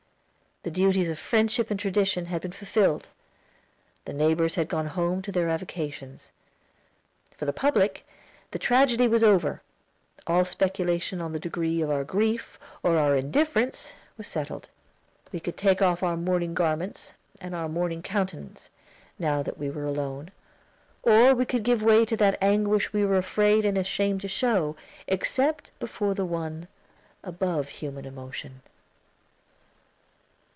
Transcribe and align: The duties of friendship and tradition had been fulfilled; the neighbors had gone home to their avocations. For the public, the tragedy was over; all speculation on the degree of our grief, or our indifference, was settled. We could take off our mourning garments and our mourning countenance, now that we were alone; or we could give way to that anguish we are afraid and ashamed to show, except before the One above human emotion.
The 0.63 0.69
duties 0.69 1.09
of 1.09 1.17
friendship 1.17 1.71
and 1.71 1.79
tradition 1.79 2.27
had 2.27 2.43
been 2.43 2.51
fulfilled; 2.51 3.07
the 4.05 4.13
neighbors 4.13 4.53
had 4.53 4.69
gone 4.69 4.85
home 4.85 5.23
to 5.23 5.31
their 5.31 5.49
avocations. 5.49 6.31
For 7.35 7.45
the 7.45 7.51
public, 7.51 8.05
the 8.51 8.59
tragedy 8.59 9.07
was 9.07 9.23
over; 9.23 9.63
all 10.27 10.45
speculation 10.45 11.19
on 11.19 11.33
the 11.33 11.39
degree 11.39 11.81
of 11.81 11.89
our 11.89 12.03
grief, 12.03 12.59
or 12.83 12.95
our 12.99 13.15
indifference, 13.15 13.93
was 14.19 14.27
settled. 14.27 14.69
We 15.31 15.39
could 15.39 15.57
take 15.57 15.81
off 15.81 16.03
our 16.03 16.15
mourning 16.15 16.53
garments 16.53 17.15
and 17.39 17.55
our 17.55 17.67
mourning 17.67 18.03
countenance, 18.03 18.69
now 19.17 19.41
that 19.41 19.57
we 19.57 19.71
were 19.71 19.85
alone; 19.85 20.29
or 21.01 21.33
we 21.33 21.47
could 21.47 21.63
give 21.63 21.81
way 21.81 22.05
to 22.05 22.15
that 22.17 22.37
anguish 22.39 22.93
we 22.93 23.01
are 23.01 23.17
afraid 23.17 23.65
and 23.65 23.79
ashamed 23.79 24.21
to 24.21 24.27
show, 24.27 24.75
except 25.07 25.71
before 25.79 26.13
the 26.13 26.23
One 26.23 26.67
above 27.23 27.67
human 27.69 28.05
emotion. 28.05 28.61